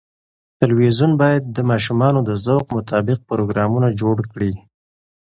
[0.59, 4.53] تلویزیون باید د ماشومانو د ذوق مطابق پروګرامونه جوړ کړي.